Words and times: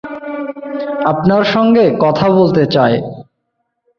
আপনার 1.05 1.43
সঙ্গে 1.45 1.85
কথা 1.99 2.27
বলতে 2.29 2.63
চায়। 2.65 2.97